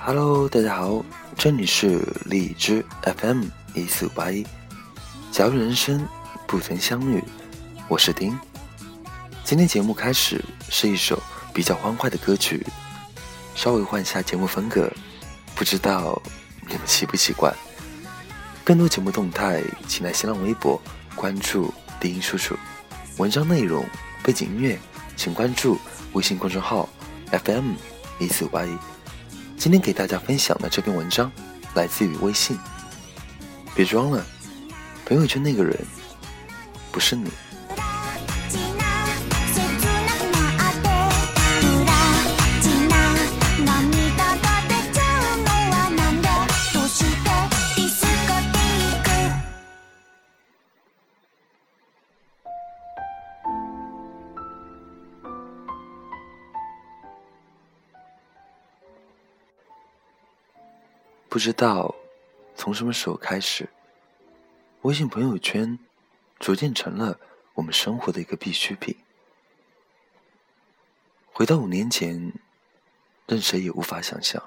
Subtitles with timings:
[0.00, 1.04] Hello，大家好，
[1.36, 3.44] 这里是荔枝 FM
[3.74, 4.46] 一四五八一。
[5.30, 6.06] 假如人生
[6.46, 7.22] 不曾相遇，
[7.88, 8.38] 我是丁。
[9.44, 11.20] 今天节目开始是一首
[11.52, 12.64] 比较欢快的歌曲，
[13.54, 14.90] 稍微换一下节目风格，
[15.54, 16.20] 不知道
[16.66, 17.54] 你们习不习惯？
[18.64, 20.80] 更多节目动态，请来新浪微博
[21.14, 22.56] 关注丁叔叔。
[23.18, 23.84] 文章内容、
[24.22, 24.78] 背景音乐，
[25.16, 25.76] 请关注
[26.12, 26.88] 微信公众号
[27.30, 27.72] FM
[28.18, 28.70] 一四五八一。
[29.58, 31.30] 今天给大家分享的这篇文章
[31.74, 32.56] 来自于微信。
[33.74, 34.24] 别装了，
[35.04, 35.76] 朋友圈那个人
[36.92, 37.28] 不是你。
[61.28, 61.94] 不知道
[62.54, 63.68] 从什么时候开始，
[64.80, 65.78] 微信朋友圈
[66.38, 67.20] 逐渐成了
[67.52, 68.96] 我们生活的一个必需品。
[71.30, 72.32] 回到五年前，
[73.26, 74.42] 任谁也无法想象，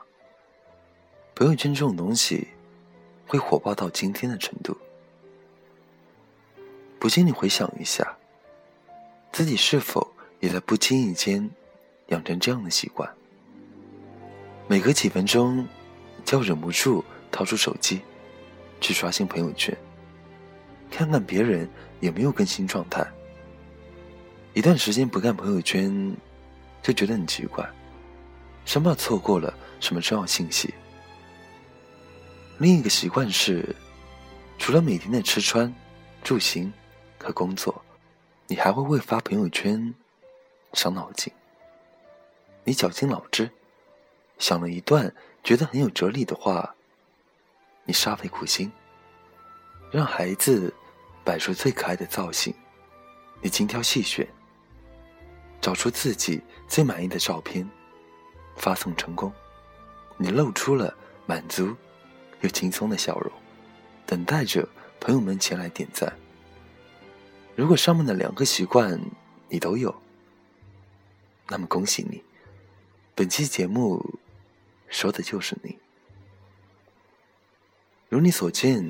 [1.35, 2.47] 朋友圈这种东西
[3.27, 4.75] 会火爆到今天的程度。
[6.97, 8.17] 不信你回想一下，
[9.31, 11.47] 自己是否也在不经意间
[12.07, 13.15] 养成这样的习惯？
[14.67, 15.67] 每隔几分钟。
[16.31, 17.99] 就忍不住掏出手机，
[18.79, 19.77] 去刷新朋友圈，
[20.89, 21.69] 看看别人
[21.99, 23.05] 有没有更新状态。
[24.53, 26.15] 一段时间不看朋友圈，
[26.81, 27.69] 就觉得很奇怪，
[28.63, 30.73] 生怕错过了什么重要信息。
[32.59, 33.75] 另一个习惯是，
[34.57, 35.73] 除了每天的吃穿、
[36.23, 36.71] 住行
[37.19, 37.83] 和工作，
[38.47, 39.93] 你还会为发朋友圈
[40.71, 41.29] 伤脑筋。
[42.63, 43.51] 你绞尽脑汁，
[44.39, 45.13] 想了一段。
[45.43, 46.75] 觉得很有哲理的话，
[47.83, 48.71] 你煞费苦心，
[49.91, 50.73] 让孩子
[51.23, 52.53] 摆出最可爱的造型，
[53.41, 54.27] 你精挑细选，
[55.59, 57.67] 找出自己最满意的照片，
[58.55, 59.33] 发送成功，
[60.15, 61.75] 你露出了满足
[62.41, 63.31] 又轻松的笑容，
[64.05, 64.67] 等待着
[64.99, 66.15] 朋友们前来点赞。
[67.55, 69.01] 如果上面的两个习惯
[69.49, 69.93] 你都有，
[71.49, 72.23] 那么恭喜你，
[73.15, 74.20] 本期节目。
[74.91, 75.75] 说的就是你。
[78.09, 78.85] 如你所见，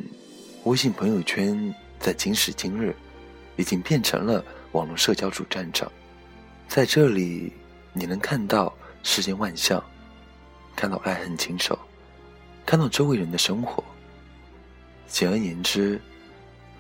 [0.66, 2.94] 微信朋友圈在今时今日
[3.56, 5.90] 已经变成了网络社交主战场。
[6.68, 7.54] 在这里，
[7.94, 9.82] 你能看到世间万象，
[10.76, 11.78] 看到爱恨情仇，
[12.66, 13.84] 看到周围人的生活。
[15.08, 16.02] 简而言之，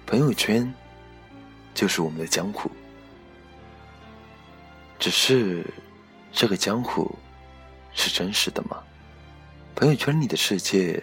[0.07, 0.73] 朋友圈
[1.75, 2.71] 就是我们的江湖。
[4.97, 5.63] 只是，
[6.31, 7.15] 这个江湖
[7.93, 8.81] 是真实的吗？
[9.75, 11.01] 朋友圈里的世界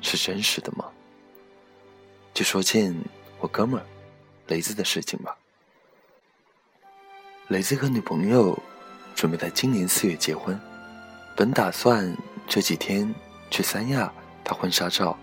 [0.00, 0.86] 是真实的吗？
[2.32, 2.94] 就说件
[3.40, 3.84] 我哥们儿
[4.46, 5.36] 雷子的事情吧。
[7.48, 8.58] 雷子和女朋友
[9.14, 10.58] 准备在今年四月结婚，
[11.36, 12.16] 本打算
[12.48, 13.12] 这几天
[13.50, 14.10] 去三亚
[14.44, 15.18] 拍婚纱照，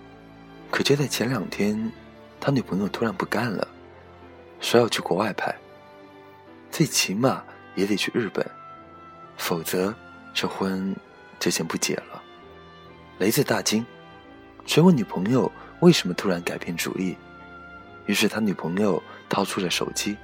[0.70, 1.92] 可就在前两天，
[2.40, 3.68] 他女朋友突然不干了，
[4.60, 5.56] 说要去国外拍，
[6.70, 7.44] 最起码
[7.76, 8.46] 也得去日本，
[9.38, 9.96] 否则
[10.34, 10.96] 这婚
[11.40, 12.17] 就先不结了。
[13.20, 13.84] 雷子大惊，
[14.68, 17.18] 询问女朋友为什么突然改变主意。
[18.06, 20.16] 于是他女朋友掏出了手机，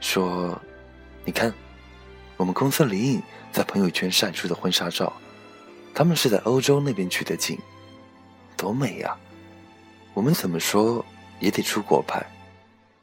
[0.00, 0.58] 说
[1.26, 1.52] ：“你看，
[2.38, 5.12] 我们公司李颖在朋友圈晒出的婚纱照，
[5.94, 7.58] 他们是在欧洲那边取的景，
[8.56, 9.14] 多美呀！
[10.14, 11.04] 我们怎么说
[11.38, 12.24] 也得出国拍，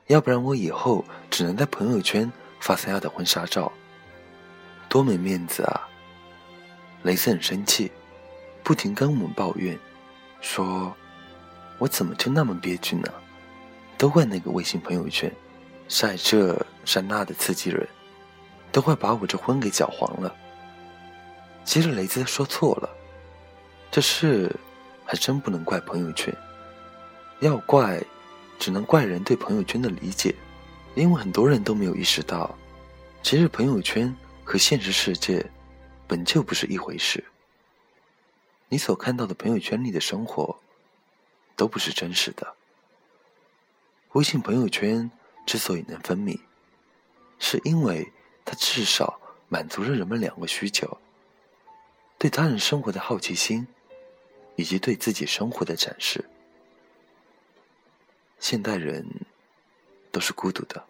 [0.08, 2.30] 要不然我以后只能在朋友圈
[2.60, 3.72] 发三亚的婚纱照，
[4.90, 5.88] 多没面子啊！”
[7.04, 7.92] 雷子很生气。
[8.70, 9.76] 不停跟我们抱怨，
[10.42, 10.96] 说
[11.80, 13.12] ：“我怎么就那么憋屈呢？
[13.98, 15.34] 都怪那个微信朋友圈，
[15.88, 17.90] 晒这晒那的刺激人，
[18.72, 20.32] 都快把我这婚给搅黄了。”
[21.66, 22.88] 其实雷子说错了，
[23.90, 24.56] 这事
[25.04, 26.32] 还真不能怪朋友圈，
[27.40, 28.00] 要怪，
[28.60, 30.36] 只能怪人对朋友圈的理解，
[30.94, 32.56] 因为很多人都没有意识到，
[33.24, 35.44] 其实朋友圈和现实世界
[36.06, 37.26] 本就不是一回事。
[38.70, 40.60] 你所看到的朋友圈里的生活，
[41.56, 42.56] 都不是真实的。
[44.14, 45.10] 微信朋友圈
[45.46, 46.40] 之所以能分泌，
[47.40, 48.12] 是因为
[48.46, 51.00] 它至少满足了人们两个需求：
[52.20, 53.68] 对他人生活的好奇心，
[54.56, 56.26] 以及对自己生活的展示。
[58.40, 59.04] 现代人
[60.12, 60.86] 都是孤独的，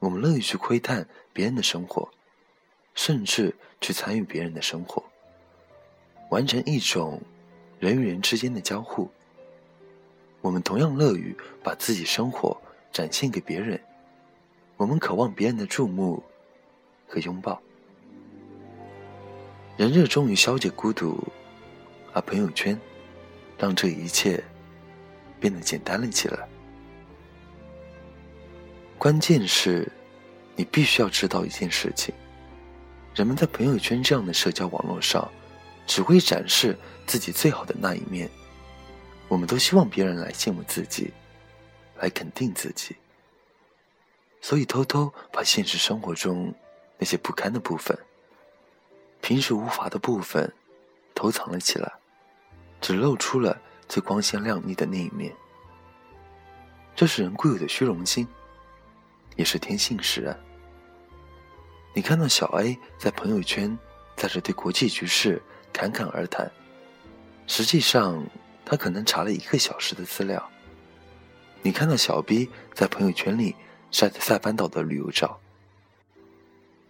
[0.00, 2.10] 我们乐意去窥探别人的生活，
[2.94, 5.11] 甚至去参与别人的生活。
[6.32, 7.20] 完成一种
[7.78, 9.06] 人与人之间的交互。
[10.40, 12.56] 我们同样乐于把自己生活
[12.90, 13.78] 展现给别人，
[14.78, 16.22] 我们渴望别人的注目
[17.06, 17.60] 和拥抱。
[19.76, 21.22] 人热衷于消解孤独，
[22.14, 22.80] 而朋友圈
[23.58, 24.42] 让这一切
[25.38, 26.48] 变得简单了起来。
[28.96, 29.86] 关键是，
[30.56, 32.14] 你必须要知道一件事情：
[33.14, 35.30] 人们在朋友圈这样的社交网络上，
[35.86, 38.30] 只会展示自己最好的那一面。
[39.28, 41.12] 我们都希望别人来羡慕自己，
[41.98, 42.96] 来肯定自己，
[44.40, 46.54] 所以偷偷把现实生活中
[46.98, 47.96] 那些不堪的部分。
[49.20, 50.52] 平时无法的部分，
[51.14, 51.90] 偷藏了起来，
[52.80, 53.58] 只露出了
[53.88, 55.34] 最光鲜亮丽的那一面。
[56.94, 58.28] 这是人固有的虚荣心，
[59.36, 60.38] 也是天性使然。
[61.94, 63.78] 你看到小 A 在朋友圈
[64.16, 65.40] 在这对国际局势
[65.72, 66.50] 侃侃而谈，
[67.46, 68.24] 实际上
[68.64, 70.50] 他可能查了一个小时的资料。
[71.62, 73.54] 你看到小 B 在朋友圈里
[73.90, 75.38] 晒着塞班岛的旅游照，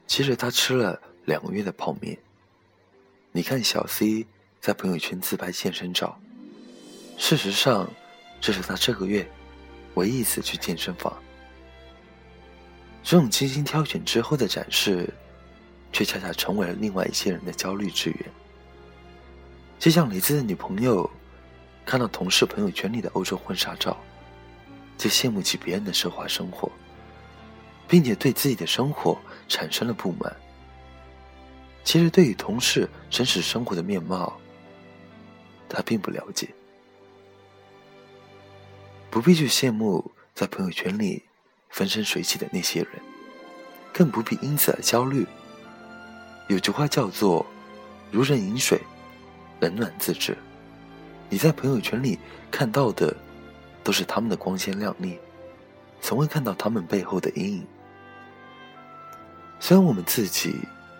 [0.07, 1.01] 其实他吃了。
[1.25, 2.19] 两个月的泡面。
[3.31, 4.27] 你看小 C
[4.61, 6.21] 在朋友圈自拍健身照，
[7.17, 7.89] 事实上，
[8.41, 9.25] 这是他这个月
[9.95, 11.17] 唯一一次去健身房。
[13.05, 15.09] 这种精心挑选之后的展示，
[15.93, 18.19] 却恰恰成为了另外一些人的焦虑之源。
[19.83, 21.11] 就像李子的女朋友，
[21.85, 23.97] 看到同事朋友圈里的欧洲婚纱照，
[24.97, 26.71] 就羡慕起别人的奢华生活，
[27.89, 29.19] 并且对自己的生活
[29.49, 30.33] 产生了不满。
[31.83, 34.39] 其实，对于同事真实生活的面貌，
[35.69, 36.49] 他并不了解。
[39.11, 41.25] 不必去羡慕在朋友圈里
[41.71, 43.03] 风生水起的那些人，
[43.93, 45.27] 更不必因此而焦虑。
[46.47, 47.45] 有句话叫做
[48.13, 48.81] “如人饮水，
[49.63, 50.37] 冷暖自知”。
[51.31, 52.19] 你在朋友圈里
[52.51, 53.17] 看到的，
[53.83, 55.19] 都是他们的光鲜亮丽，
[56.03, 57.67] 从未看到他们背后的阴影。
[59.59, 60.57] 虽然我们自己。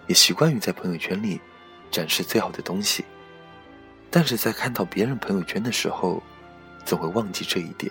[0.09, 1.41] 也习惯于在朋友圈里
[1.89, 3.05] 展示最好的东西，
[4.11, 6.21] 但是在看到别人朋友圈的时候，
[6.85, 7.91] 总会忘记这一点，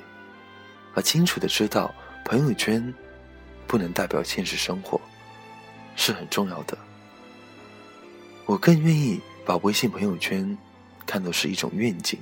[0.93, 1.95] 而清楚的知道
[2.25, 2.93] 朋友圈
[3.65, 4.99] 不能代表现实生活，
[5.95, 6.77] 是很重要的。
[8.45, 10.57] 我更愿意把微信朋友圈
[11.05, 12.19] 看作是一种愿景，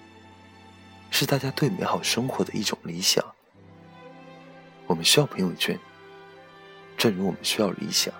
[1.11, 3.23] 是大家对美好生活的一种理想。
[4.87, 5.77] 我们需要朋友圈，
[6.97, 8.13] 正如我们需要理想。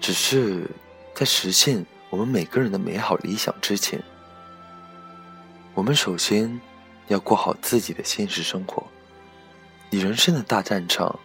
[0.00, 0.70] 只是
[1.14, 4.00] 在实现我们每个人的美好理想之前，
[5.74, 6.60] 我们首先
[7.08, 8.86] 要过好自己的现实生活。
[9.90, 11.18] 你人生的大战场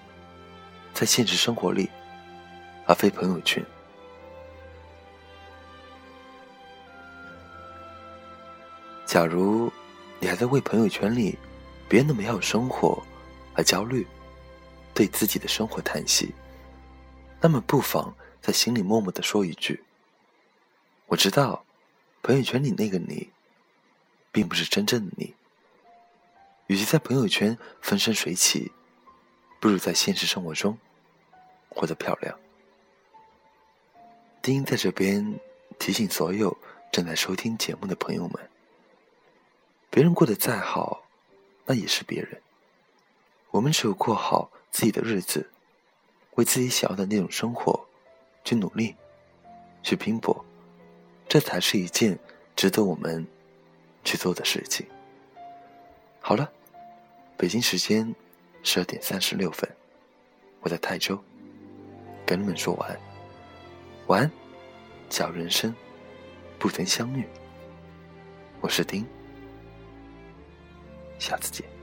[0.93, 1.89] 在现实生活里，
[2.85, 3.63] 而非朋友圈。
[9.11, 9.69] 假如
[10.21, 11.37] 你还在为朋友圈里
[11.89, 13.03] 别人的美好生活
[13.53, 14.07] 而焦虑，
[14.93, 16.33] 对自己的生活叹息，
[17.41, 18.15] 那么不妨。
[18.39, 19.83] 在心里默默的说一句
[21.07, 21.65] ：“我知道，
[22.23, 23.29] 朋友圈里那个你，
[24.31, 25.35] 并不是真正的你。
[26.67, 28.71] 与其在朋友圈风生水起，
[29.59, 30.77] 不如在现实生活中
[31.67, 32.39] 活得漂亮。”
[34.41, 35.37] 丁在这边
[35.77, 36.57] 提醒所有
[36.93, 38.49] 正在收听节目的朋友们：
[39.91, 41.03] 别人过得再好，
[41.67, 42.41] 那也是别人。
[43.51, 45.51] 我们只有过好自己的日子，
[46.35, 47.87] 为自己想要的那种生活。
[48.43, 48.95] 去努力，
[49.83, 50.43] 去拼搏，
[51.29, 52.17] 这才是一件
[52.55, 53.23] 值得我们
[54.03, 54.83] 去做的事情。
[56.19, 56.51] 好了，
[57.37, 58.15] 北京时间
[58.63, 59.69] 十二点三十六分，
[60.61, 61.23] 我在泰州
[62.25, 62.99] 跟你们说晚安。
[64.07, 64.31] 晚安，
[65.07, 65.71] 假如人生
[66.57, 67.23] 不曾相遇，
[68.59, 69.05] 我是丁，
[71.21, 71.80] 下次见。